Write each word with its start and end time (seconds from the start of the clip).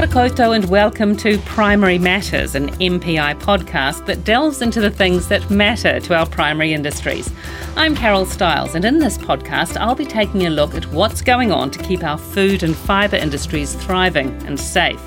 Ora 0.00 0.50
and 0.52 0.64
welcome 0.70 1.14
to 1.18 1.36
Primary 1.40 1.98
Matters, 1.98 2.54
an 2.54 2.70
MPI 2.78 3.38
podcast 3.38 4.06
that 4.06 4.24
delves 4.24 4.62
into 4.62 4.80
the 4.80 4.90
things 4.90 5.28
that 5.28 5.50
matter 5.50 6.00
to 6.00 6.16
our 6.16 6.24
primary 6.24 6.72
industries. 6.72 7.30
I'm 7.76 7.94
Carol 7.94 8.24
Stiles, 8.24 8.74
and 8.74 8.86
in 8.86 8.98
this 8.98 9.18
podcast, 9.18 9.76
I'll 9.76 9.94
be 9.94 10.06
taking 10.06 10.46
a 10.46 10.50
look 10.50 10.74
at 10.74 10.86
what's 10.86 11.20
going 11.20 11.52
on 11.52 11.70
to 11.72 11.82
keep 11.82 12.02
our 12.02 12.16
food 12.16 12.62
and 12.62 12.74
fibre 12.74 13.16
industries 13.16 13.74
thriving 13.74 14.30
and 14.46 14.58
safe. 14.58 15.02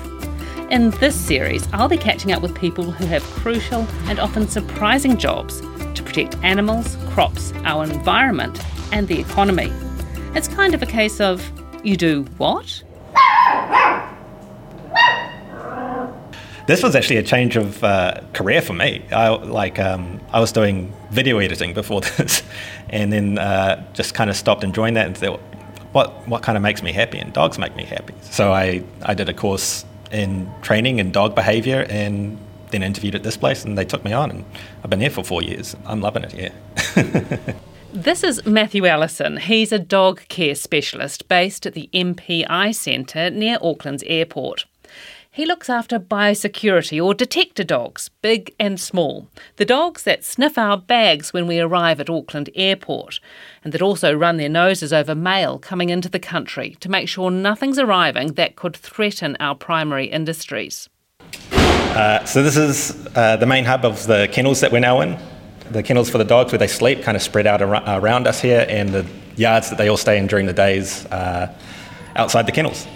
In 0.70 0.90
this 1.00 1.16
series, 1.16 1.66
I'll 1.72 1.88
be 1.88 1.98
catching 1.98 2.30
up 2.30 2.40
with 2.40 2.54
people 2.54 2.92
who 2.92 3.06
have 3.06 3.24
crucial 3.24 3.88
and 4.04 4.20
often 4.20 4.46
surprising 4.46 5.16
jobs 5.16 5.60
to 5.60 6.04
protect 6.04 6.36
animals, 6.44 6.96
crops, 7.08 7.52
our 7.64 7.82
environment, 7.82 8.64
and 8.92 9.08
the 9.08 9.18
economy. 9.18 9.72
It's 10.36 10.46
kind 10.46 10.72
of 10.72 10.84
a 10.84 10.86
case 10.86 11.20
of 11.20 11.42
you 11.82 11.96
do 11.96 12.22
what? 12.38 12.84
This 16.66 16.82
was 16.82 16.96
actually 16.96 17.18
a 17.18 17.22
change 17.22 17.56
of 17.56 17.84
uh, 17.84 18.20
career 18.32 18.62
for 18.62 18.72
me. 18.72 19.04
I 19.12 19.28
like 19.28 19.78
um, 19.78 20.20
I 20.32 20.40
was 20.40 20.50
doing 20.50 20.94
video 21.10 21.38
editing 21.38 21.74
before 21.74 22.00
this, 22.18 22.42
and 22.88 23.12
then 23.12 23.38
uh, 23.38 23.84
just 23.92 24.14
kind 24.14 24.30
of 24.30 24.36
stopped 24.36 24.64
enjoying 24.64 24.94
that 24.94 25.06
and 25.06 25.16
thought, 25.16 25.40
what 25.92 26.26
what 26.26 26.42
kind 26.42 26.56
of 26.56 26.62
makes 26.62 26.82
me 26.82 26.92
happy? 26.92 27.18
And 27.18 27.32
dogs 27.34 27.58
make 27.58 27.76
me 27.76 27.84
happy. 27.84 28.14
So 28.22 28.52
I 28.52 28.82
I 29.02 29.12
did 29.12 29.28
a 29.28 29.34
course 29.34 29.84
in 30.10 30.50
training 30.62 31.00
in 31.00 31.12
dog 31.12 31.34
behaviour 31.34 31.86
and 31.90 32.38
then 32.70 32.82
interviewed 32.82 33.14
at 33.14 33.22
this 33.22 33.36
place, 33.36 33.64
and 33.64 33.76
they 33.76 33.84
took 33.84 34.02
me 34.02 34.12
on, 34.12 34.30
and 34.30 34.44
I've 34.82 34.90
been 34.90 35.00
here 35.00 35.10
for 35.10 35.22
four 35.22 35.42
years. 35.42 35.76
I'm 35.84 36.00
loving 36.00 36.24
it 36.24 36.32
here. 36.32 37.54
This 37.96 38.24
is 38.24 38.44
Matthew 38.44 38.86
Allison. 38.86 39.36
He's 39.36 39.70
a 39.70 39.78
dog 39.78 40.26
care 40.26 40.56
specialist 40.56 41.28
based 41.28 41.64
at 41.64 41.74
the 41.74 41.88
MPI 41.94 42.74
Centre 42.74 43.30
near 43.30 43.56
Auckland's 43.62 44.02
airport. 44.08 44.66
He 45.34 45.46
looks 45.46 45.68
after 45.68 45.98
biosecurity 45.98 47.04
or 47.04 47.12
detector 47.12 47.64
dogs, 47.64 48.08
big 48.22 48.54
and 48.60 48.78
small. 48.78 49.26
The 49.56 49.64
dogs 49.64 50.04
that 50.04 50.22
sniff 50.22 50.56
our 50.56 50.76
bags 50.78 51.32
when 51.32 51.48
we 51.48 51.58
arrive 51.58 51.98
at 51.98 52.08
Auckland 52.08 52.50
Airport, 52.54 53.18
and 53.64 53.72
that 53.72 53.82
also 53.82 54.14
run 54.14 54.36
their 54.36 54.48
noses 54.48 54.92
over 54.92 55.12
mail 55.12 55.58
coming 55.58 55.88
into 55.88 56.08
the 56.08 56.20
country 56.20 56.76
to 56.78 56.88
make 56.88 57.08
sure 57.08 57.32
nothing's 57.32 57.80
arriving 57.80 58.34
that 58.34 58.54
could 58.54 58.76
threaten 58.76 59.36
our 59.40 59.56
primary 59.56 60.06
industries. 60.06 60.88
Uh, 61.42 62.24
so, 62.24 62.40
this 62.40 62.56
is 62.56 63.08
uh, 63.16 63.34
the 63.34 63.46
main 63.46 63.64
hub 63.64 63.84
of 63.84 64.06
the 64.06 64.28
kennels 64.30 64.60
that 64.60 64.70
we're 64.70 64.78
now 64.78 65.00
in. 65.00 65.18
The 65.72 65.82
kennels 65.82 66.08
for 66.08 66.18
the 66.18 66.24
dogs 66.24 66.52
where 66.52 66.60
they 66.60 66.68
sleep 66.68 67.02
kind 67.02 67.16
of 67.16 67.24
spread 67.24 67.48
out 67.48 67.60
ar- 67.60 68.00
around 68.00 68.28
us 68.28 68.40
here, 68.40 68.66
and 68.68 68.90
the 68.90 69.04
yards 69.34 69.68
that 69.70 69.78
they 69.78 69.88
all 69.88 69.96
stay 69.96 70.16
in 70.16 70.28
during 70.28 70.46
the 70.46 70.52
days 70.52 71.06
uh, 71.06 71.52
outside 72.14 72.46
the 72.46 72.52
kennels. 72.52 72.86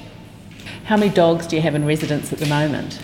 How 0.88 0.96
many 0.96 1.12
dogs 1.12 1.46
do 1.46 1.54
you 1.54 1.60
have 1.60 1.74
in 1.74 1.84
residence 1.84 2.32
at 2.32 2.38
the 2.38 2.46
moment? 2.46 2.98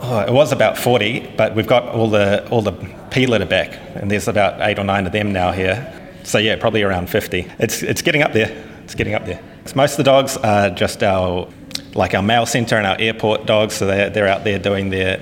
Oh, 0.00 0.20
it 0.20 0.32
was 0.32 0.52
about 0.52 0.78
40, 0.78 1.34
but 1.36 1.54
we've 1.54 1.66
got 1.66 1.86
all 1.90 2.08
the 2.08 2.48
all 2.48 2.62
the 2.62 2.72
P 3.10 3.26
litter 3.26 3.44
back, 3.44 3.78
and 3.94 4.10
there's 4.10 4.26
about 4.26 4.66
eight 4.66 4.78
or 4.78 4.84
nine 4.84 5.04
of 5.04 5.12
them 5.12 5.34
now 5.34 5.52
here. 5.52 5.76
So 6.22 6.38
yeah, 6.38 6.56
probably 6.56 6.82
around 6.82 7.10
50. 7.10 7.46
It's 7.58 7.82
it's 7.82 8.00
getting 8.00 8.22
up 8.22 8.32
there. 8.32 8.64
It's 8.84 8.94
getting 8.94 9.12
up 9.12 9.26
there. 9.26 9.38
Most 9.74 9.92
of 9.92 9.96
the 9.98 10.04
dogs 10.04 10.38
are 10.38 10.70
just 10.70 11.02
our 11.02 11.46
like 11.94 12.14
our 12.14 12.22
mail 12.22 12.46
centre 12.46 12.76
and 12.76 12.86
our 12.86 12.98
airport 12.98 13.44
dogs, 13.44 13.74
so 13.74 13.86
they're, 13.86 14.08
they're 14.08 14.28
out 14.28 14.44
there 14.44 14.58
doing 14.58 14.88
their 14.88 15.20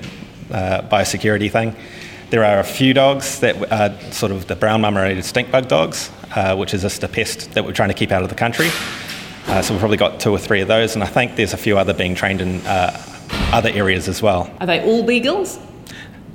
uh, 0.51 0.83
biosecurity 0.83 1.51
thing. 1.51 1.75
There 2.29 2.45
are 2.45 2.59
a 2.59 2.63
few 2.63 2.93
dogs 2.93 3.41
that 3.41 3.57
are 3.69 3.93
sort 4.13 4.31
of 4.31 4.47
the 4.47 4.55
brown 4.55 4.79
marmorated 4.79 5.25
stink 5.25 5.51
bug 5.51 5.67
dogs, 5.67 6.09
uh, 6.33 6.55
which 6.55 6.73
is 6.73 6.83
just 6.83 7.03
a 7.03 7.09
pest 7.09 7.51
that 7.55 7.65
we're 7.65 7.73
trying 7.73 7.89
to 7.89 7.93
keep 7.93 8.13
out 8.13 8.23
of 8.23 8.29
the 8.29 8.35
country. 8.35 8.69
Uh, 9.47 9.61
so 9.61 9.73
we've 9.73 9.79
probably 9.79 9.97
got 9.97 10.19
two 10.19 10.31
or 10.31 10.39
three 10.39 10.61
of 10.61 10.67
those, 10.67 10.95
and 10.95 11.03
I 11.03 11.07
think 11.07 11.35
there's 11.35 11.53
a 11.53 11.57
few 11.57 11.77
other 11.77 11.93
being 11.93 12.15
trained 12.15 12.41
in 12.41 12.65
uh, 12.65 12.99
other 13.51 13.69
areas 13.69 14.07
as 14.07 14.21
well. 14.21 14.49
Are 14.59 14.65
they 14.65 14.83
all 14.83 15.03
beagles? 15.03 15.59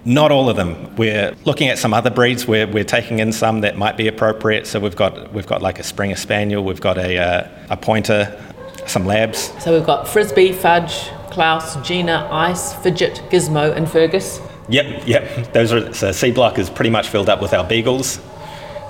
Not 0.04 0.32
all 0.32 0.48
of 0.48 0.56
them. 0.56 0.96
We're 0.96 1.34
looking 1.44 1.68
at 1.68 1.78
some 1.78 1.92
other 1.92 2.10
breeds. 2.10 2.46
We're, 2.46 2.66
we're 2.66 2.84
taking 2.84 3.18
in 3.18 3.32
some 3.32 3.60
that 3.62 3.76
might 3.76 3.96
be 3.96 4.08
appropriate. 4.08 4.66
So 4.66 4.80
we've 4.80 4.96
got 4.96 5.32
we've 5.34 5.46
got 5.46 5.60
like 5.60 5.78
a 5.78 5.82
Springer 5.82 6.16
Spaniel, 6.16 6.64
we've 6.64 6.80
got 6.80 6.96
a 6.96 7.18
uh, 7.18 7.48
a 7.68 7.76
pointer, 7.76 8.40
some 8.86 9.04
labs. 9.04 9.52
So 9.62 9.76
we've 9.76 9.86
got 9.86 10.08
Frisbee, 10.08 10.52
Fudge, 10.52 11.10
Klaus, 11.30 11.76
Gina, 11.86 12.28
Ice, 12.30 12.74
Fidget, 12.76 13.22
Gizmo, 13.30 13.76
and 13.76 13.90
Fergus. 13.90 14.40
Yep, 14.70 15.06
yep. 15.06 15.52
Those 15.52 15.72
are 15.72 15.92
so 15.92 16.12
C 16.12 16.30
block 16.30 16.58
is 16.58 16.70
pretty 16.70 16.90
much 16.90 17.08
filled 17.08 17.28
up 17.28 17.42
with 17.42 17.52
our 17.52 17.64
beagles. 17.64 18.20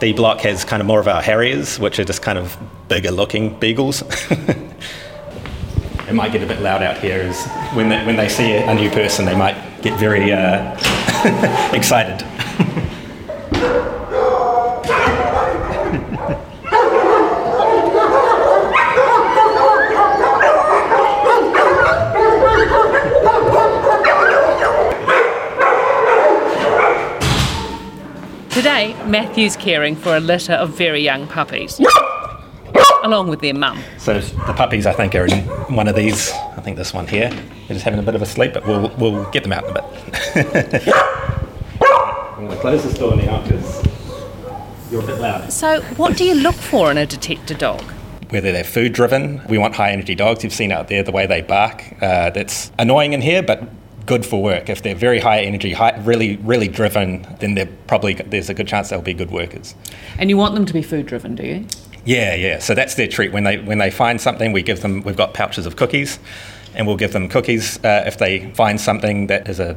D 0.00 0.14
block 0.14 0.40
has 0.40 0.64
kind 0.64 0.80
of 0.80 0.86
more 0.86 0.98
of 0.98 1.06
our 1.06 1.20
harriers, 1.20 1.78
which 1.78 1.98
are 1.98 2.04
just 2.04 2.22
kind 2.22 2.38
of 2.38 2.56
bigger 2.88 3.10
looking 3.10 3.58
beagles. 3.58 4.02
it 4.30 6.14
might 6.14 6.32
get 6.32 6.42
a 6.42 6.46
bit 6.46 6.60
loud 6.62 6.82
out 6.82 6.96
here 6.98 7.18
is 7.18 7.46
when 7.74 7.90
they, 7.90 8.04
when 8.06 8.16
they 8.16 8.28
see 8.28 8.52
a 8.52 8.74
new 8.74 8.90
person, 8.90 9.26
they 9.26 9.36
might 9.36 9.82
get 9.82 10.00
very 10.00 10.32
uh, 10.32 10.74
excited. 11.74 12.26
Matthew's 29.10 29.56
caring 29.56 29.96
for 29.96 30.16
a 30.16 30.20
litter 30.20 30.52
of 30.52 30.70
very 30.70 31.02
young 31.02 31.26
puppies, 31.26 31.80
along 33.02 33.28
with 33.28 33.40
their 33.40 33.54
mum. 33.54 33.82
So 33.98 34.20
the 34.20 34.52
puppies, 34.52 34.86
I 34.86 34.92
think, 34.92 35.16
are 35.16 35.26
in 35.26 35.40
one 35.74 35.88
of 35.88 35.96
these. 35.96 36.30
I 36.32 36.60
think 36.60 36.76
this 36.76 36.94
one 36.94 37.08
here. 37.08 37.28
They're 37.30 37.74
just 37.74 37.84
having 37.84 37.98
a 37.98 38.04
bit 38.04 38.14
of 38.14 38.22
a 38.22 38.26
sleep, 38.26 38.54
but 38.54 38.64
we'll 38.66 38.88
we'll 38.98 39.28
get 39.30 39.42
them 39.42 39.52
out 39.52 39.64
in 39.64 39.70
a 39.70 39.74
bit. 39.74 40.88
I'm 41.82 42.46
going 42.46 42.50
to 42.50 42.60
close 42.60 42.84
this 42.84 42.94
door 42.94 43.16
now 43.16 43.42
because 43.42 43.84
you're 44.92 45.02
a 45.02 45.06
bit 45.06 45.18
loud. 45.18 45.52
So, 45.52 45.82
what 45.96 46.16
do 46.16 46.24
you 46.24 46.34
look 46.34 46.54
for 46.54 46.90
in 46.92 46.96
a 46.96 47.04
detector 47.04 47.54
dog? 47.54 47.82
Whether 48.30 48.52
they're 48.52 48.62
food 48.62 48.92
driven, 48.92 49.42
we 49.48 49.58
want 49.58 49.74
high 49.74 49.90
energy 49.90 50.14
dogs. 50.14 50.44
You've 50.44 50.52
seen 50.52 50.70
out 50.70 50.86
there 50.86 51.02
the 51.02 51.10
way 51.10 51.26
they 51.26 51.42
bark. 51.42 51.82
Uh, 52.00 52.30
that's 52.30 52.70
annoying 52.78 53.12
in 53.12 53.20
here, 53.20 53.42
but 53.42 53.68
good 54.10 54.26
for 54.26 54.42
work. 54.42 54.68
If 54.68 54.82
they're 54.82 54.96
very 54.96 55.20
high 55.20 55.42
energy, 55.42 55.72
high, 55.72 55.96
really, 56.00 56.36
really 56.38 56.66
driven, 56.66 57.24
then 57.38 57.54
they're 57.54 57.68
probably 57.86 58.14
there's 58.14 58.50
a 58.50 58.54
good 58.54 58.66
chance 58.66 58.88
they'll 58.88 59.00
be 59.00 59.14
good 59.14 59.30
workers. 59.30 59.76
And 60.18 60.28
you 60.28 60.36
want 60.36 60.56
them 60.56 60.66
to 60.66 60.72
be 60.72 60.82
food 60.82 61.06
driven, 61.06 61.36
do 61.36 61.46
you? 61.46 61.64
Yeah, 62.04 62.34
yeah. 62.34 62.58
So 62.58 62.74
that's 62.74 62.96
their 62.96 63.06
treat. 63.06 63.30
When 63.30 63.44
they 63.44 63.58
when 63.58 63.78
they 63.78 63.88
find 63.88 64.20
something, 64.20 64.50
we 64.50 64.62
give 64.62 64.80
them. 64.80 65.02
We've 65.02 65.16
got 65.16 65.32
pouches 65.32 65.64
of 65.64 65.76
cookies, 65.76 66.18
and 66.74 66.88
we'll 66.88 66.96
give 66.96 67.12
them 67.12 67.28
cookies 67.28 67.78
uh, 67.84 68.02
if 68.04 68.18
they 68.18 68.50
find 68.50 68.80
something 68.80 69.28
that 69.28 69.48
is 69.48 69.60
a 69.60 69.76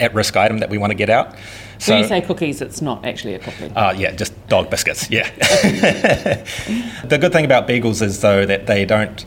at-risk 0.00 0.36
item 0.36 0.58
that 0.58 0.70
we 0.70 0.78
want 0.78 0.92
to 0.92 0.94
get 0.94 1.10
out. 1.10 1.36
So 1.78 1.92
when 1.92 2.02
you 2.02 2.08
say 2.08 2.22
cookies, 2.22 2.62
it's 2.62 2.80
not 2.80 3.04
actually 3.04 3.34
a 3.34 3.40
cookie. 3.40 3.70
Uh, 3.76 3.92
yeah, 3.92 4.12
just 4.12 4.32
dog 4.48 4.70
biscuits. 4.70 5.10
Yeah. 5.10 5.28
the 7.04 7.18
good 7.20 7.32
thing 7.32 7.44
about 7.44 7.66
beagles 7.66 8.00
is 8.00 8.22
though 8.22 8.46
that 8.46 8.66
they 8.66 8.86
don't, 8.86 9.24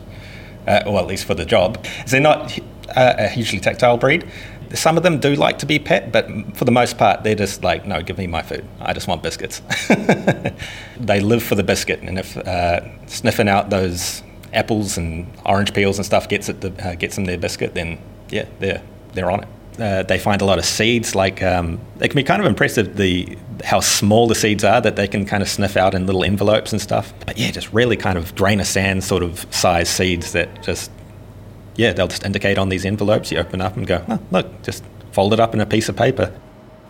uh, 0.66 0.82
well, 0.86 0.98
at 0.98 1.06
least 1.06 1.24
for 1.24 1.34
the 1.34 1.44
job, 1.44 1.86
is 2.04 2.10
they're 2.10 2.20
not 2.20 2.58
a 2.96 3.28
hugely 3.28 3.60
tactile 3.60 3.96
breed. 3.96 4.28
Some 4.74 4.96
of 4.96 5.02
them 5.02 5.18
do 5.18 5.34
like 5.34 5.58
to 5.60 5.66
be 5.66 5.78
pet, 5.78 6.12
but 6.12 6.28
for 6.54 6.64
the 6.64 6.70
most 6.70 6.98
part, 6.98 7.24
they're 7.24 7.34
just 7.34 7.64
like, 7.64 7.86
no, 7.86 8.02
give 8.02 8.18
me 8.18 8.26
my 8.26 8.42
food. 8.42 8.66
I 8.80 8.92
just 8.92 9.08
want 9.08 9.22
biscuits. 9.22 9.62
they 11.00 11.20
live 11.20 11.42
for 11.42 11.54
the 11.54 11.62
biscuit, 11.62 12.00
and 12.00 12.18
if 12.18 12.36
uh, 12.36 12.80
sniffing 13.06 13.48
out 13.48 13.70
those 13.70 14.22
apples 14.52 14.96
and 14.98 15.26
orange 15.44 15.72
peels 15.74 15.98
and 15.98 16.04
stuff 16.04 16.28
gets 16.28 16.48
it, 16.48 16.64
uh, 16.64 16.94
gets 16.96 17.16
them 17.16 17.24
their 17.24 17.38
biscuit, 17.38 17.74
then 17.74 17.98
yeah, 18.30 18.46
they're 18.58 18.82
they're 19.14 19.30
on 19.30 19.44
it. 19.44 19.48
Uh, 19.80 20.02
they 20.02 20.18
find 20.18 20.42
a 20.42 20.44
lot 20.44 20.58
of 20.58 20.64
seeds. 20.64 21.14
Like 21.14 21.42
um, 21.42 21.80
it 22.00 22.08
can 22.08 22.16
be 22.16 22.24
kind 22.24 22.40
of 22.40 22.46
impressive 22.46 22.96
the 22.96 23.38
how 23.64 23.80
small 23.80 24.26
the 24.26 24.34
seeds 24.34 24.64
are 24.64 24.80
that 24.80 24.96
they 24.96 25.08
can 25.08 25.24
kind 25.24 25.42
of 25.42 25.48
sniff 25.48 25.76
out 25.76 25.94
in 25.94 26.06
little 26.06 26.24
envelopes 26.24 26.72
and 26.72 26.80
stuff. 26.80 27.12
But 27.24 27.38
yeah, 27.38 27.50
just 27.50 27.72
really 27.72 27.96
kind 27.96 28.18
of 28.18 28.34
grain 28.34 28.60
of 28.60 28.66
sand 28.66 29.04
sort 29.04 29.22
of 29.22 29.46
size 29.54 29.88
seeds 29.88 30.32
that 30.32 30.62
just 30.62 30.90
yeah, 31.78 31.92
they'll 31.92 32.08
just 32.08 32.24
indicate 32.24 32.58
on 32.58 32.68
these 32.68 32.84
envelopes. 32.84 33.30
You 33.30 33.38
open 33.38 33.60
up 33.60 33.76
and 33.76 33.86
go, 33.86 34.04
oh, 34.08 34.18
look, 34.32 34.62
just 34.62 34.82
fold 35.12 35.32
it 35.32 35.40
up 35.40 35.54
in 35.54 35.60
a 35.60 35.66
piece 35.66 35.88
of 35.88 35.96
paper. 35.96 36.36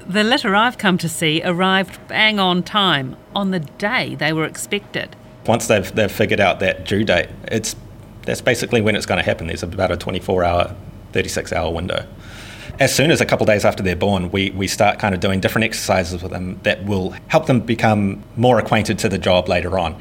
The 0.06 0.24
letter 0.24 0.56
I've 0.56 0.78
come 0.78 0.96
to 0.98 1.08
see 1.10 1.42
arrived 1.44 2.08
bang 2.08 2.40
on 2.40 2.62
time, 2.62 3.14
on 3.36 3.50
the 3.50 3.60
day 3.60 4.14
they 4.14 4.32
were 4.32 4.46
expected. 4.46 5.14
Once 5.46 5.66
they've, 5.66 5.94
they've 5.94 6.10
figured 6.10 6.40
out 6.40 6.60
that 6.60 6.86
due 6.86 7.04
date, 7.04 7.28
it's, 7.48 7.76
that's 8.22 8.40
basically 8.40 8.80
when 8.80 8.96
it's 8.96 9.04
going 9.04 9.18
to 9.18 9.24
happen. 9.24 9.46
There's 9.46 9.62
about 9.62 9.90
a 9.90 9.96
24 9.98 10.42
hour, 10.42 10.74
36 11.12 11.52
hour 11.52 11.70
window. 11.70 12.06
As 12.80 12.94
soon 12.94 13.10
as 13.10 13.20
a 13.20 13.26
couple 13.26 13.44
of 13.44 13.48
days 13.48 13.66
after 13.66 13.82
they're 13.82 13.94
born, 13.94 14.30
we, 14.30 14.50
we 14.52 14.68
start 14.68 14.98
kind 14.98 15.14
of 15.14 15.20
doing 15.20 15.40
different 15.40 15.66
exercises 15.66 16.22
with 16.22 16.32
them 16.32 16.60
that 16.62 16.86
will 16.86 17.14
help 17.26 17.44
them 17.44 17.60
become 17.60 18.22
more 18.36 18.58
acquainted 18.58 18.98
to 19.00 19.10
the 19.10 19.18
job 19.18 19.48
later 19.50 19.78
on. 19.78 20.00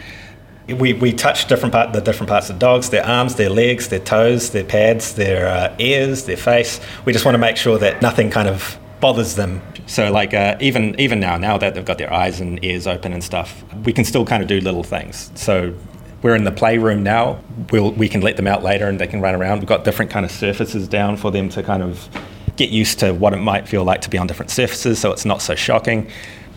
We, 0.68 0.94
we 0.94 1.14
touch 1.14 1.48
different 1.48 1.74
part, 1.74 1.94
the 1.94 2.02
different 2.02 2.30
parts 2.30 2.50
of 2.50 2.60
dogs, 2.60 2.90
their 2.90 3.06
arms, 3.06 3.36
their 3.36 3.50
legs, 3.50 3.88
their 3.88 4.00
toes, 4.00 4.50
their 4.50 4.66
pads, 4.66 5.16
their 5.16 5.48
uh, 5.48 5.75
ears, 5.80 6.25
their 6.25 6.36
face. 6.36 6.81
We 7.06 7.14
just 7.14 7.24
want 7.24 7.36
to 7.36 7.40
make 7.40 7.56
sure 7.56 7.78
that 7.78 8.02
nothing 8.02 8.30
kind 8.30 8.50
of 8.50 8.78
bothers 9.00 9.36
them. 9.36 9.62
So 9.86 10.12
like 10.12 10.34
uh, 10.34 10.58
even 10.60 11.00
even 11.00 11.19
now, 11.19 11.38
now 11.38 11.58
that 11.58 11.74
they've 11.74 11.86
got 11.86 11.98
their 11.98 12.12
eyes 12.12 12.42
and 12.42 12.62
ears 12.66 12.86
open 12.86 13.14
and 13.14 13.24
stuff, 13.24 13.64
we 13.86 13.94
can 13.94 14.04
still 14.04 14.25
kind 14.25 14.44
of 14.44 14.50
do 14.50 14.60
little 14.60 14.84
things. 14.84 15.31
So 15.36 15.74
we're 16.22 16.36
in 16.36 16.44
the 16.44 16.52
playroom 16.52 17.04
now. 17.04 17.40
We'll, 17.72 17.92
we 17.92 18.10
can 18.10 18.22
let 18.22 18.36
them 18.36 18.48
out 18.48 18.64
later 18.64 18.88
and 18.88 19.00
they 19.00 19.08
can 19.08 19.22
run 19.22 19.36
around. 19.36 19.60
We've 19.60 19.68
got 19.68 19.86
different 19.86 20.12
kind 20.12 20.25
of 20.25 20.31
surfaces 20.31 20.88
down 20.88 21.16
for 21.16 21.31
them 21.31 21.48
to 21.50 21.64
kind 21.64 21.84
of 21.84 22.10
get 22.58 22.69
used 22.69 23.00
to 23.00 23.14
what 23.14 23.34
it 23.34 23.38
might 23.38 23.68
feel 23.68 23.84
like 23.84 24.02
to 24.02 24.10
be 24.10 24.18
on 24.18 24.25
different 24.25 24.50
surfaces 24.50 25.00
so 25.00 25.12
it's 25.12 25.25
not 25.25 25.42
so 25.42 25.56
shocking. 25.56 26.10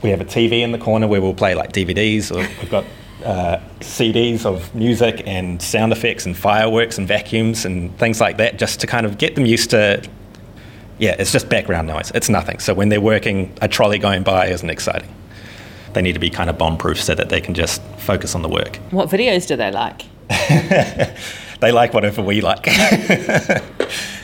We 0.02 0.10
have 0.10 0.20
a 0.20 0.24
TV 0.24 0.62
in 0.62 0.72
the 0.72 0.78
corner 0.78 1.06
where 1.06 1.20
we'll 1.20 1.34
play 1.34 1.54
like 1.54 1.72
DVDs, 1.72 2.34
or 2.34 2.38
we've 2.38 2.70
got 2.70 2.86
uh, 3.24 3.60
CDs 3.80 4.44
of 4.44 4.74
music 4.74 5.22
and 5.26 5.60
sound 5.60 5.92
effects 5.92 6.26
and 6.26 6.36
fireworks 6.36 6.98
and 6.98 7.06
vacuums 7.06 7.64
and 7.64 7.96
things 7.98 8.20
like 8.20 8.36
that 8.38 8.58
just 8.58 8.80
to 8.80 8.86
kind 8.86 9.06
of 9.06 9.18
get 9.18 9.34
them 9.34 9.46
used 9.46 9.70
to. 9.70 10.02
Yeah, 10.98 11.16
it's 11.18 11.32
just 11.32 11.48
background 11.48 11.88
noise. 11.88 12.10
It's 12.14 12.28
nothing. 12.28 12.58
So 12.58 12.74
when 12.74 12.90
they're 12.90 13.00
working, 13.00 13.56
a 13.62 13.68
trolley 13.68 13.98
going 13.98 14.22
by 14.22 14.48
isn't 14.48 14.68
exciting. 14.68 15.14
They 15.94 16.02
need 16.02 16.12
to 16.12 16.18
be 16.18 16.30
kind 16.30 16.50
of 16.50 16.58
bomb 16.58 16.76
proof 16.76 17.02
so 17.02 17.14
that 17.14 17.30
they 17.30 17.40
can 17.40 17.54
just 17.54 17.82
focus 17.98 18.34
on 18.34 18.42
the 18.42 18.48
work. 18.48 18.76
What 18.90 19.08
videos 19.08 19.46
do 19.46 19.56
they 19.56 19.70
like? 19.70 20.04
they 21.60 21.72
like 21.72 21.94
whatever 21.94 22.22
we 22.22 22.40
like. 22.40 22.66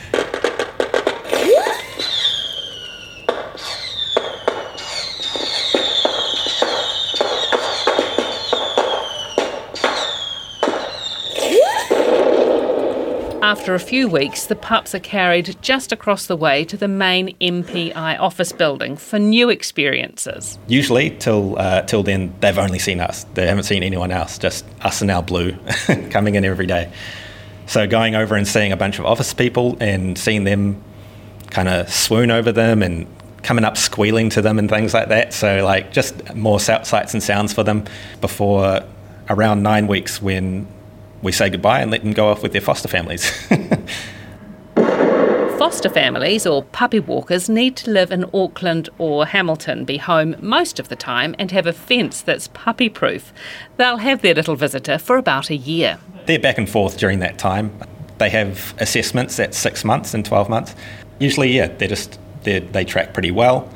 After 13.47 13.73
a 13.73 13.79
few 13.79 14.09
weeks, 14.09 14.47
the 14.47 14.57
pups 14.57 14.93
are 14.93 14.99
carried 14.99 15.55
just 15.61 15.93
across 15.93 16.25
the 16.25 16.35
way 16.35 16.65
to 16.65 16.75
the 16.75 16.89
main 16.89 17.33
MPI 17.37 18.19
office 18.19 18.51
building 18.51 18.97
for 18.97 19.19
new 19.19 19.49
experiences. 19.49 20.59
Usually, 20.67 21.11
till 21.11 21.57
uh, 21.57 21.83
till 21.83 22.03
then, 22.03 22.35
they've 22.41 22.57
only 22.57 22.77
seen 22.77 22.99
us. 22.99 23.23
They 23.35 23.47
haven't 23.47 23.63
seen 23.63 23.83
anyone 23.83 24.11
else. 24.11 24.37
Just 24.37 24.65
us 24.81 25.01
and 25.01 25.09
our 25.09 25.23
blue 25.23 25.55
coming 26.09 26.35
in 26.35 26.43
every 26.43 26.65
day. 26.65 26.91
So 27.67 27.87
going 27.87 28.15
over 28.15 28.35
and 28.35 28.45
seeing 28.45 28.73
a 28.73 28.77
bunch 28.77 28.99
of 28.99 29.05
office 29.05 29.33
people 29.33 29.77
and 29.79 30.17
seeing 30.17 30.43
them 30.43 30.83
kind 31.49 31.69
of 31.69 31.89
swoon 31.89 32.31
over 32.31 32.51
them 32.51 32.83
and 32.83 33.07
coming 33.43 33.63
up 33.63 33.77
squealing 33.77 34.29
to 34.31 34.41
them 34.41 34.59
and 34.59 34.69
things 34.69 34.93
like 34.93 35.07
that. 35.07 35.33
So 35.33 35.63
like 35.63 35.93
just 35.93 36.35
more 36.35 36.59
sights 36.59 37.13
and 37.13 37.23
sounds 37.23 37.53
for 37.53 37.63
them 37.63 37.85
before 38.19 38.81
around 39.29 39.63
nine 39.63 39.87
weeks 39.87 40.21
when 40.21 40.67
we 41.21 41.31
say 41.31 41.49
goodbye 41.49 41.81
and 41.81 41.91
let 41.91 42.03
them 42.03 42.13
go 42.13 42.29
off 42.29 42.43
with 42.43 42.51
their 42.51 42.61
foster 42.61 42.87
families. 42.87 43.29
foster 45.57 45.89
families 45.89 46.45
or 46.45 46.63
puppy 46.63 46.99
walkers 46.99 47.49
need 47.49 47.75
to 47.75 47.89
live 47.89 48.11
in 48.11 48.23
Auckland 48.33 48.89
or 48.99 49.25
Hamilton, 49.25 49.85
be 49.85 49.97
home 49.97 50.35
most 50.39 50.79
of 50.79 50.89
the 50.89 50.95
time, 50.95 51.35
and 51.39 51.49
have 51.51 51.65
a 51.65 51.73
fence 51.73 52.21
that's 52.21 52.47
puppy 52.49 52.89
proof. 52.89 53.33
They'll 53.77 53.97
have 53.97 54.21
their 54.21 54.35
little 54.35 54.55
visitor 54.55 54.99
for 54.99 55.17
about 55.17 55.49
a 55.49 55.55
year. 55.55 55.99
They're 56.27 56.39
back 56.39 56.59
and 56.59 56.69
forth 56.69 56.97
during 56.97 57.19
that 57.19 57.39
time. 57.39 57.77
They 58.19 58.29
have 58.29 58.75
assessments 58.77 59.39
at 59.39 59.55
six 59.55 59.83
months 59.83 60.13
and 60.13 60.23
12 60.23 60.47
months. 60.47 60.75
Usually, 61.19 61.51
yeah, 61.51 61.67
they're 61.67 61.87
just, 61.87 62.19
they're, 62.43 62.59
they 62.59 62.85
track 62.85 63.13
pretty 63.13 63.31
well. 63.31 63.67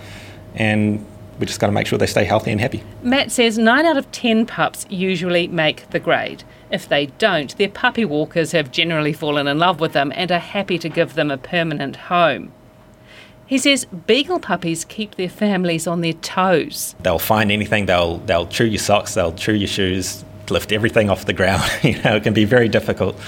And 0.53 1.05
we 1.39 1.47
just 1.47 1.59
got 1.59 1.67
to 1.67 1.73
make 1.73 1.87
sure 1.87 1.97
they 1.97 2.05
stay 2.05 2.23
healthy 2.23 2.51
and 2.51 2.61
happy. 2.61 2.83
Matt 3.01 3.31
says 3.31 3.57
nine 3.57 3.85
out 3.85 3.97
of 3.97 4.09
ten 4.11 4.45
pups 4.45 4.85
usually 4.89 5.47
make 5.47 5.89
the 5.89 5.99
grade. 5.99 6.43
If 6.71 6.87
they 6.87 7.07
don't, 7.07 7.55
their 7.57 7.69
puppy 7.69 8.05
walkers 8.05 8.53
have 8.53 8.71
generally 8.71 9.13
fallen 9.13 9.47
in 9.47 9.59
love 9.59 9.79
with 9.79 9.93
them 9.93 10.11
and 10.15 10.31
are 10.31 10.39
happy 10.39 10.77
to 10.79 10.89
give 10.89 11.15
them 11.15 11.29
a 11.29 11.37
permanent 11.37 11.95
home. 11.95 12.51
He 13.45 13.57
says 13.57 13.83
beagle 13.83 14.39
puppies 14.39 14.85
keep 14.85 15.15
their 15.15 15.27
families 15.27 15.85
on 15.85 15.99
their 15.99 16.13
toes. 16.13 16.95
They'll 17.01 17.19
find 17.19 17.51
anything. 17.51 17.85
They'll 17.85 18.19
they'll 18.19 18.47
chew 18.47 18.65
your 18.65 18.79
socks. 18.79 19.13
They'll 19.13 19.33
chew 19.33 19.55
your 19.55 19.67
shoes. 19.67 20.23
Lift 20.49 20.71
everything 20.71 21.09
off 21.09 21.25
the 21.25 21.33
ground. 21.33 21.69
you 21.83 22.01
know, 22.01 22.15
it 22.15 22.23
can 22.23 22.33
be 22.33 22.45
very 22.45 22.69
difficult. 22.69 23.19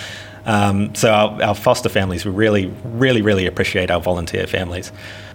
Um, 0.46 0.96
so 0.96 1.12
our, 1.12 1.42
our, 1.44 1.56
foster 1.56 1.90
families, 1.90 2.26
we 2.26 2.32
really, 2.32 2.68
really, 2.84 3.22
really 3.22 3.46
appreciate 3.46 3.90
our 3.90 4.02
volunteer 4.02 4.46
families. 4.46 4.92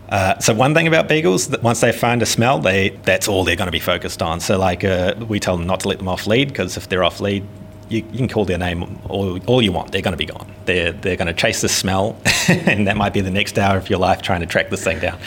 Uh, 0.09 0.39
so 0.39 0.55
one 0.55 0.75
thing 0.75 0.87
about 0.87 1.09
beagles, 1.09 1.49
that 1.49 1.63
once 1.63 1.81
they 1.81 1.93
find 1.93 2.23
a 2.23 2.27
smell, 2.27 2.59
they 2.59 2.91
that's 3.05 3.29
all 3.29 3.45
they're 3.45 3.57
going 3.57 3.67
to 3.69 3.73
be 3.73 3.79
focused 3.81 4.23
on. 4.23 4.41
So 4.41 4.59
like 4.59 4.85
uh, 4.85 5.15
we 5.29 5.39
tell 5.39 5.57
them 5.57 5.67
not 5.67 5.81
to 5.81 5.89
let 5.89 5.99
them 5.99 6.09
off 6.09 6.27
lead 6.27 6.49
because 6.49 6.79
if 6.79 6.89
they're 6.89 7.05
off 7.05 7.21
lead, 7.21 7.45
you, 7.89 8.05
you, 8.11 8.19
can 8.19 8.29
call 8.29 8.45
their 8.45 8.59
name 8.59 8.99
all, 9.09 9.39
all 9.47 9.63
you 9.63 9.73
want. 9.73 9.93
They're 9.93 10.03
going 10.03 10.13
to 10.13 10.19
be 10.19 10.27
gone. 10.27 10.51
They're, 10.65 10.93
they're 10.93 11.17
going 11.17 11.29
to 11.29 11.35
chase 11.35 11.61
the 11.61 11.69
smell, 11.69 12.17
and 12.49 12.87
that 12.87 12.97
might 12.97 13.13
be 13.13 13.21
the 13.21 13.31
next 13.31 13.59
hour 13.59 13.77
of 13.77 13.89
your 13.91 13.99
life 13.99 14.23
trying 14.23 14.41
to 14.41 14.47
track 14.47 14.71
this 14.71 14.85
thing 14.85 14.99
down. 15.01 15.19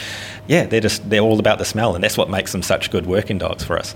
Yeah, 0.46 0.66
they're 0.66 0.80
just 0.80 1.08
they're 1.08 1.20
all 1.20 1.38
about 1.38 1.58
the 1.58 1.64
smell, 1.64 1.94
and 1.94 2.02
that's 2.02 2.16
what 2.16 2.28
makes 2.28 2.52
them 2.52 2.62
such 2.62 2.90
good 2.90 3.06
working 3.06 3.38
dogs 3.38 3.64
for 3.64 3.78
us. 3.78 3.94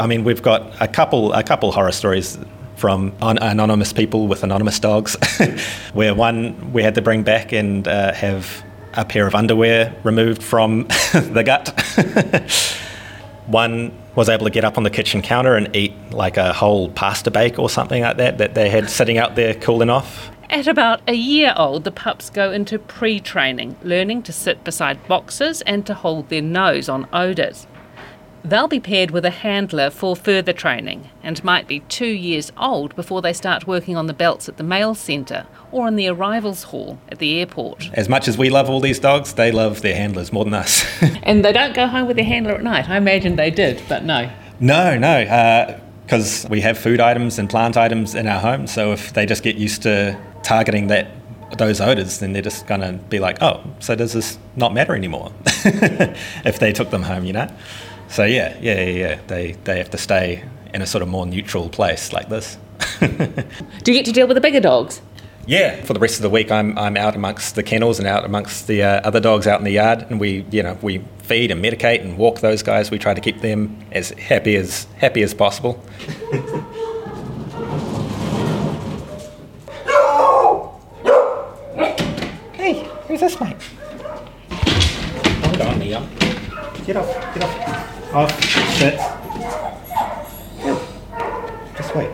I 0.00 0.06
mean, 0.06 0.24
we've 0.24 0.42
got 0.42 0.74
a 0.80 0.88
couple 0.88 1.32
a 1.32 1.42
couple 1.42 1.72
horror 1.72 1.92
stories 1.92 2.38
from 2.76 3.14
anonymous 3.20 3.92
people 3.92 4.26
with 4.26 4.42
anonymous 4.42 4.78
dogs, 4.80 5.16
where 5.92 6.14
one 6.14 6.72
we 6.72 6.82
had 6.82 6.94
to 6.96 7.02
bring 7.02 7.22
back 7.22 7.52
and 7.52 7.86
uh, 7.86 8.12
have 8.12 8.64
a 8.94 9.04
pair 9.04 9.26
of 9.26 9.34
underwear 9.34 9.94
removed 10.02 10.42
from 10.42 10.82
the 11.12 11.42
gut. 11.44 11.68
one 13.46 13.92
was 14.14 14.28
able 14.28 14.44
to 14.44 14.50
get 14.50 14.64
up 14.64 14.76
on 14.76 14.84
the 14.84 14.90
kitchen 14.90 15.22
counter 15.22 15.56
and 15.56 15.74
eat 15.74 15.94
like 16.10 16.36
a 16.36 16.52
whole 16.52 16.90
pasta 16.90 17.30
bake 17.30 17.58
or 17.58 17.70
something 17.70 18.02
like 18.02 18.16
that 18.18 18.38
that 18.38 18.54
they 18.54 18.68
had 18.68 18.90
sitting 18.90 19.18
out 19.18 19.36
there 19.36 19.54
cooling 19.54 19.90
off. 19.90 20.30
At 20.50 20.66
about 20.66 21.00
a 21.08 21.14
year 21.14 21.54
old, 21.56 21.84
the 21.84 21.90
pups 21.90 22.28
go 22.28 22.52
into 22.52 22.78
pre 22.78 23.20
training, 23.20 23.76
learning 23.82 24.22
to 24.24 24.32
sit 24.32 24.62
beside 24.64 25.06
boxes 25.08 25.62
and 25.62 25.86
to 25.86 25.94
hold 25.94 26.28
their 26.28 26.42
nose 26.42 26.90
on 26.90 27.08
odours. 27.10 27.66
They'll 28.44 28.66
be 28.66 28.80
paired 28.80 29.12
with 29.12 29.24
a 29.24 29.30
handler 29.30 29.88
for 29.88 30.16
further 30.16 30.52
training 30.52 31.10
and 31.22 31.42
might 31.44 31.68
be 31.68 31.80
two 31.80 32.06
years 32.06 32.50
old 32.56 32.96
before 32.96 33.22
they 33.22 33.32
start 33.32 33.68
working 33.68 33.96
on 33.96 34.08
the 34.08 34.12
belts 34.12 34.48
at 34.48 34.56
the 34.56 34.64
mail 34.64 34.96
centre 34.96 35.46
or 35.70 35.86
in 35.86 35.94
the 35.94 36.08
arrivals 36.08 36.64
hall 36.64 36.98
at 37.08 37.20
the 37.20 37.38
airport. 37.38 37.90
As 37.94 38.08
much 38.08 38.26
as 38.26 38.36
we 38.36 38.50
love 38.50 38.68
all 38.68 38.80
these 38.80 38.98
dogs, 38.98 39.34
they 39.34 39.52
love 39.52 39.82
their 39.82 39.94
handlers 39.94 40.32
more 40.32 40.44
than 40.44 40.54
us. 40.54 40.84
and 41.22 41.44
they 41.44 41.52
don't 41.52 41.74
go 41.74 41.86
home 41.86 42.08
with 42.08 42.16
their 42.16 42.26
handler 42.26 42.54
at 42.54 42.64
night. 42.64 42.90
I 42.90 42.96
imagine 42.96 43.36
they 43.36 43.50
did, 43.50 43.80
but 43.88 44.04
no. 44.04 44.28
No, 44.58 44.98
no, 44.98 45.78
because 46.04 46.44
uh, 46.44 46.48
we 46.48 46.60
have 46.62 46.76
food 46.76 46.98
items 46.98 47.38
and 47.38 47.48
plant 47.48 47.76
items 47.76 48.16
in 48.16 48.26
our 48.26 48.40
home. 48.40 48.66
So 48.66 48.92
if 48.92 49.12
they 49.12 49.24
just 49.24 49.44
get 49.44 49.54
used 49.54 49.82
to 49.82 50.18
targeting 50.42 50.88
that 50.88 51.08
those 51.58 51.80
odors, 51.80 52.18
then 52.18 52.32
they're 52.32 52.42
just 52.42 52.66
going 52.66 52.80
to 52.80 52.92
be 52.92 53.18
like, 53.18 53.42
oh, 53.42 53.62
so 53.80 53.94
does 53.94 54.12
this 54.12 54.38
not 54.56 54.74
matter 54.74 54.94
anymore? 54.94 55.32
if 55.46 56.58
they 56.58 56.72
took 56.72 56.90
them 56.90 57.02
home, 57.02 57.24
you 57.24 57.32
know. 57.32 57.48
So 58.08 58.24
yeah, 58.24 58.56
yeah, 58.60 58.80
yeah, 58.80 58.90
yeah. 58.90 59.20
They 59.26 59.52
they 59.64 59.78
have 59.78 59.90
to 59.90 59.98
stay 59.98 60.44
in 60.74 60.82
a 60.82 60.86
sort 60.86 61.02
of 61.02 61.08
more 61.08 61.26
neutral 61.26 61.68
place 61.68 62.12
like 62.12 62.28
this. 62.28 62.58
Do 63.00 63.06
you 63.86 63.94
get 63.94 64.04
to 64.06 64.12
deal 64.12 64.26
with 64.26 64.34
the 64.34 64.40
bigger 64.40 64.60
dogs? 64.60 65.00
Yeah, 65.46 65.82
for 65.82 65.92
the 65.92 65.98
rest 65.98 66.16
of 66.16 66.22
the 66.22 66.30
week, 66.30 66.52
I'm 66.52 66.78
I'm 66.78 66.96
out 66.96 67.16
amongst 67.16 67.54
the 67.54 67.62
kennels 67.62 67.98
and 67.98 68.06
out 68.06 68.24
amongst 68.24 68.66
the 68.68 68.82
uh, 68.82 69.00
other 69.00 69.18
dogs 69.18 69.46
out 69.46 69.58
in 69.58 69.64
the 69.64 69.72
yard, 69.72 70.06
and 70.08 70.20
we 70.20 70.44
you 70.50 70.62
know 70.62 70.78
we 70.82 71.02
feed 71.22 71.50
and 71.50 71.64
medicate 71.64 72.02
and 72.02 72.16
walk 72.16 72.40
those 72.40 72.62
guys. 72.62 72.90
We 72.90 72.98
try 72.98 73.14
to 73.14 73.20
keep 73.20 73.40
them 73.40 73.76
as 73.92 74.10
happy 74.10 74.56
as 74.56 74.86
happy 74.98 75.22
as 75.22 75.34
possible. 75.34 75.82
this, 83.22 83.40
mate? 83.40 83.56
Hold 85.44 85.60
on, 85.60 85.80
Liam. 85.80 86.84
Get 86.84 86.96
off, 86.96 87.34
get 87.34 87.44
off. 87.44 88.14
Off. 88.14 88.44
Sit. 88.74 88.98
Just 91.76 91.94
wait. 91.94 92.10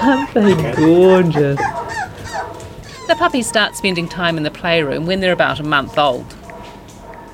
Aren't 0.00 0.34
they 0.34 0.72
gorgeous? 0.76 1.58
The 3.08 3.16
puppies 3.18 3.48
start 3.48 3.74
spending 3.74 4.08
time 4.08 4.36
in 4.36 4.44
the 4.44 4.52
playroom 4.52 5.06
when 5.06 5.18
they're 5.18 5.32
about 5.32 5.58
a 5.58 5.64
month 5.64 5.98
old. 5.98 6.32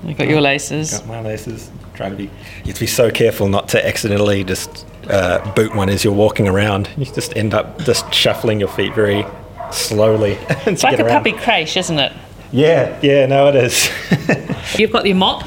You 0.03 0.14
got 0.14 0.29
your 0.29 0.41
laces. 0.41 0.99
Got 0.99 1.07
my 1.07 1.21
laces. 1.21 1.71
Trying 1.94 2.10
to 2.10 2.16
be. 2.16 2.24
You 2.24 2.30
have 2.66 2.74
to 2.74 2.80
be 2.80 2.86
so 2.86 3.10
careful 3.10 3.48
not 3.48 3.68
to 3.68 3.86
accidentally 3.86 4.42
just 4.44 4.84
uh, 5.08 5.52
boot 5.54 5.74
one 5.74 5.88
as 5.88 6.02
you're 6.02 6.12
walking 6.12 6.48
around. 6.48 6.88
You 6.96 7.04
just 7.04 7.36
end 7.36 7.54
up 7.54 7.78
just 7.80 8.12
shuffling 8.12 8.58
your 8.58 8.68
feet 8.68 8.94
very 8.94 9.24
slowly. 9.70 10.38
It's 10.66 10.82
like 10.82 10.98
a 10.98 11.04
puppy 11.04 11.32
crash, 11.32 11.76
isn't 11.76 11.98
it? 11.98 12.12
Yeah, 12.52 12.98
yeah, 13.02 13.26
no, 13.26 13.48
it 13.48 13.56
is. 13.56 13.90
You've 14.78 14.92
got 14.92 15.06
your 15.06 15.16
mop? 15.16 15.44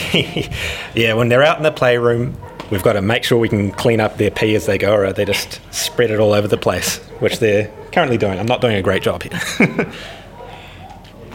yeah, 0.95 1.14
when 1.14 1.28
they're 1.28 1.42
out 1.42 1.57
in 1.57 1.62
the 1.62 1.73
playroom, 1.73 2.37
we've 2.71 2.83
got 2.83 2.95
to 2.95 3.02
make 3.02 3.25
sure 3.25 3.38
we 3.38 3.49
can 3.49 3.71
clean 3.73 4.00
up 4.00 4.16
their 4.16 4.31
pee 4.31 4.54
as 4.54 4.66
they 4.66 4.78
go, 4.78 4.95
or 4.95 5.12
they 5.12 5.25
just 5.25 5.61
spread 5.75 6.11
it 6.11 6.19
all 6.21 6.33
over 6.33 6.49
the 6.49 6.57
place, 6.57 6.99
which 7.21 7.38
they're 7.38 7.73
currently 7.92 8.19
doing. 8.19 8.38
I'm 8.38 8.47
not 8.47 8.61
doing 8.61 8.76
a 8.76 8.83
great 8.83 9.02
job 9.02 9.23
here. 9.23 9.92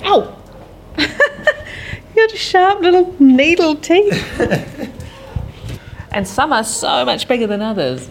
Ow! 0.03 0.34
You 2.18 2.28
got 2.28 2.38
sharp 2.38 2.82
little 2.82 3.16
needle 3.20 3.76
teeth 3.76 4.40
and 6.12 6.28
some 6.28 6.52
are 6.52 6.64
so 6.64 7.06
much 7.06 7.28
bigger 7.28 7.48
than 7.48 7.62
others. 7.62 8.10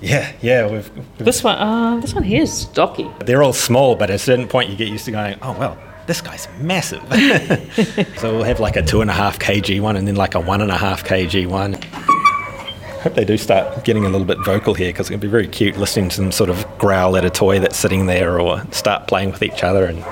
Yeah, 0.00 0.32
yeah. 0.40 0.70
We've, 0.70 0.96
we've, 0.96 1.18
this 1.18 1.42
one, 1.42 1.58
uh, 1.58 2.00
this 2.00 2.14
one 2.14 2.22
here 2.22 2.42
is 2.42 2.52
stocky. 2.52 3.10
They're 3.24 3.42
all 3.42 3.52
small, 3.52 3.96
but 3.96 4.10
at 4.10 4.16
a 4.16 4.18
certain 4.18 4.46
point, 4.46 4.70
you 4.70 4.76
get 4.76 4.88
used 4.88 5.04
to 5.06 5.10
going, 5.10 5.38
oh 5.42 5.58
well, 5.58 5.76
this 6.06 6.20
guy's 6.20 6.48
massive. 6.60 7.02
so 8.18 8.34
we'll 8.34 8.44
have 8.44 8.60
like 8.60 8.76
a 8.76 8.82
two 8.82 9.00
and 9.00 9.10
a 9.10 9.14
half 9.14 9.38
kg 9.38 9.80
one 9.80 9.96
and 9.96 10.06
then 10.06 10.16
like 10.16 10.34
a 10.34 10.40
one 10.40 10.62
and 10.62 10.70
a 10.70 10.76
half 10.76 11.04
kg 11.04 11.46
one. 11.48 11.74
Hope 13.02 13.14
they 13.14 13.24
do 13.24 13.36
start 13.36 13.84
getting 13.84 14.06
a 14.06 14.08
little 14.08 14.26
bit 14.26 14.38
vocal 14.44 14.74
here 14.74 14.88
because 14.88 15.10
it'd 15.10 15.20
be 15.20 15.28
very 15.28 15.46
cute 15.46 15.76
listening 15.76 16.08
to 16.10 16.20
them 16.20 16.32
sort 16.32 16.50
of 16.50 16.66
growl 16.78 17.16
at 17.16 17.24
a 17.24 17.30
toy 17.30 17.60
that's 17.60 17.76
sitting 17.76 18.06
there 18.06 18.40
or 18.40 18.62
start 18.72 19.06
playing 19.06 19.30
with 19.30 19.42
each 19.42 19.62
other 19.62 19.84
and 19.84 20.02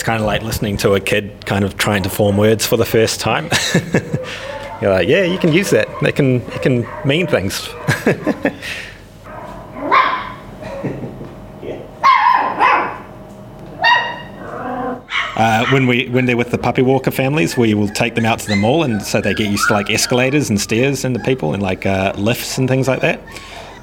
it's 0.00 0.06
kind 0.06 0.18
of 0.18 0.26
like 0.26 0.40
listening 0.42 0.78
to 0.78 0.94
a 0.94 1.00
kid 1.00 1.44
kind 1.44 1.62
of 1.62 1.76
trying 1.76 2.02
to 2.02 2.08
form 2.08 2.38
words 2.38 2.64
for 2.64 2.78
the 2.78 2.86
first 2.86 3.20
time. 3.20 3.50
You're 4.80 4.90
like, 4.94 5.06
yeah, 5.06 5.24
you 5.24 5.36
can 5.36 5.52
use 5.52 5.68
that. 5.72 5.88
They 6.00 6.10
can, 6.10 6.36
it 6.52 6.62
can 6.62 6.86
mean 7.04 7.26
things. 7.26 7.68
Uh, 15.36 15.64
when 15.70 15.86
we 15.86 16.06
when 16.08 16.26
they're 16.26 16.36
with 16.36 16.50
the 16.50 16.58
puppy 16.58 16.82
walker 16.82 17.10
families, 17.10 17.56
we 17.56 17.72
will 17.72 17.88
take 17.88 18.14
them 18.14 18.26
out 18.26 18.38
to 18.40 18.46
the 18.46 18.56
mall, 18.56 18.82
and 18.82 19.00
so 19.02 19.20
they 19.22 19.32
get 19.32 19.50
used 19.50 19.66
to 19.68 19.72
like 19.72 19.88
escalators 19.88 20.50
and 20.50 20.60
stairs 20.60 21.04
and 21.04 21.14
the 21.16 21.20
people 21.20 21.54
and 21.54 21.62
like 21.62 21.86
uh, 21.86 22.12
lifts 22.16 22.58
and 22.58 22.68
things 22.68 22.86
like 22.88 23.00
that. 23.00 23.20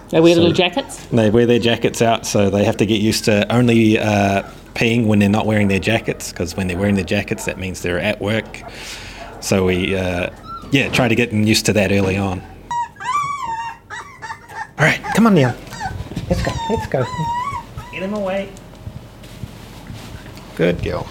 They 0.09 0.19
wear 0.21 0.35
So- 0.35 0.41
little 0.41 0.53
jackets. 0.55 1.03
They 1.07 1.29
wear 1.31 1.45
their 1.47 1.59
jackets 1.59 2.01
out, 2.01 2.25
so 2.27 2.49
they 2.51 2.63
have 2.63 2.77
to 2.77 2.85
get 2.85 3.01
used 3.01 3.25
to 3.25 3.51
only 3.51 3.97
uh, 3.97 4.43
peeing 4.77 5.07
when 5.07 5.17
they're 5.17 5.27
not 5.27 5.47
wearing 5.47 5.67
their 5.67 5.79
jackets, 5.79 6.31
because 6.31 6.55
when 6.55 6.67
they're 6.67 6.77
wearing 6.77 6.95
their 6.95 7.03
jackets, 7.03 7.45
that 7.45 7.57
means 7.57 7.81
they're 7.81 7.99
at 7.99 8.21
work. 8.21 8.61
So 9.41 9.65
we, 9.65 9.95
uh, 9.95 10.29
yeah, 10.71 10.89
try 10.89 11.07
to 11.07 11.15
get 11.15 11.31
them 11.31 11.43
used 11.43 11.65
to 11.65 11.73
that 11.73 11.91
early 11.91 12.15
on. 12.15 12.41
All 14.79 14.85
right, 14.85 15.01
come 15.15 15.25
on, 15.25 15.33
Neil. 15.33 15.55
Let's 16.29 16.43
go. 16.43 16.51
Let's 16.69 16.87
go. 16.87 17.03
Get 17.91 18.03
him 18.03 18.13
away. 18.13 18.49
Good 20.55 20.83
girl. 20.83 21.07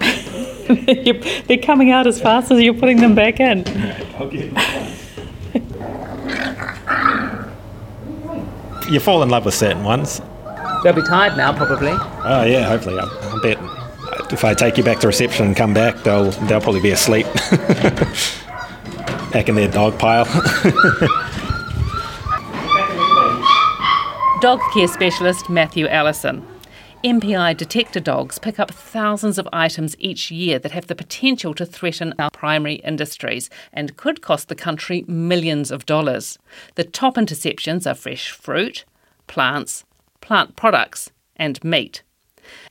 They're 1.48 1.58
coming 1.62 1.90
out 1.90 2.06
as 2.06 2.20
fast 2.20 2.50
as 2.50 2.60
you're 2.60 2.74
putting 2.74 2.98
them 2.98 3.14
back 3.14 3.40
in. 3.40 3.64
You 8.90 8.98
fall 8.98 9.22
in 9.22 9.28
love 9.28 9.44
with 9.44 9.54
certain 9.54 9.84
ones. 9.84 10.20
They'll 10.82 10.94
be 10.94 11.02
tired 11.02 11.36
now, 11.36 11.52
probably. 11.52 11.92
Oh 11.92 12.44
yeah, 12.44 12.64
hopefully. 12.64 12.98
I, 12.98 13.04
I 13.04 13.38
bet 13.42 13.58
if 14.32 14.44
I 14.44 14.54
take 14.54 14.78
you 14.78 14.84
back 14.84 15.00
to 15.00 15.06
reception 15.06 15.46
and 15.46 15.56
come 15.56 15.74
back, 15.74 16.02
they'll 16.02 16.30
they'll 16.30 16.60
probably 16.60 16.80
be 16.80 16.90
asleep, 16.90 17.26
back 19.32 19.48
in 19.48 19.54
their 19.54 19.70
dog 19.70 19.98
pile. 19.98 20.24
Dog 24.40 24.60
care 24.72 24.88
specialist 24.88 25.50
Matthew 25.50 25.86
Allison. 25.86 26.46
MPI 27.04 27.58
detector 27.58 28.00
dogs 28.00 28.38
pick 28.38 28.58
up 28.58 28.70
thousands 28.70 29.36
of 29.36 29.46
items 29.52 29.94
each 29.98 30.30
year 30.30 30.58
that 30.58 30.72
have 30.72 30.86
the 30.86 30.94
potential 30.94 31.52
to 31.54 31.66
threaten 31.66 32.14
our 32.18 32.30
primary 32.30 32.76
industries 32.76 33.50
and 33.70 33.98
could 33.98 34.22
cost 34.22 34.48
the 34.48 34.54
country 34.54 35.04
millions 35.06 35.70
of 35.70 35.84
dollars. 35.84 36.38
The 36.76 36.84
top 36.84 37.16
interceptions 37.16 37.90
are 37.90 37.94
fresh 37.94 38.30
fruit, 38.30 38.86
plants, 39.26 39.84
plant 40.20 40.56
products, 40.56 41.10
and 41.36 41.62
meat. 41.64 42.02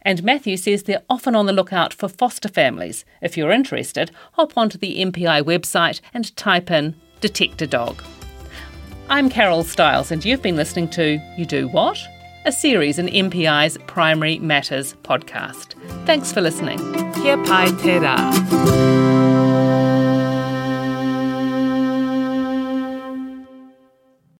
And 0.01 0.24
Matthew 0.24 0.58
says 0.58 0.84
they're 0.84 1.03
often 1.10 1.36
on 1.36 1.46
the 1.46 1.53
lookout 1.53 1.94
for 1.94 2.08
foster 2.08 2.50
families. 2.50 3.06
If 3.22 3.38
you're 3.38 3.51
interested, 3.51 4.12
hop 4.34 4.58
onto 4.58 4.77
the 4.77 5.00
MPI 5.00 5.44
website 5.44 6.01
and 6.13 6.36
type 6.36 6.72
in 6.72 6.96
detector 7.22 7.65
dog. 7.65 8.01
I'm 9.10 9.29
Carol 9.29 9.63
Stiles, 9.63 10.12
and 10.12 10.24
you've 10.24 10.41
been 10.41 10.56
listening 10.56 10.89
to 10.91 11.20
You 11.38 11.46
Do 11.46 11.68
What? 11.68 11.98
A 12.46 12.51
series 12.51 13.00
in 13.00 13.08
MPI's 13.08 13.77
Primary 13.88 14.39
Matters 14.39 14.94
podcast. 15.03 15.74
Thanks 16.06 16.32
for 16.32 16.41
listening. 16.41 16.77
Kia 17.13 17.38
pai 17.44 17.68
te 17.72 18.00
rā. 18.00 19.09